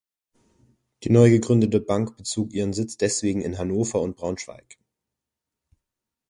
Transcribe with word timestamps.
Die 1.03 1.11
neu 1.11 1.29
gegründete 1.29 1.79
Bank 1.79 2.17
bezog 2.17 2.53
ihren 2.53 2.73
Sitz 2.73 2.97
deswegen 2.97 3.39
in 3.43 3.59
Hannover 3.59 4.01
und 4.01 4.15
Braunschweig. 4.17 4.79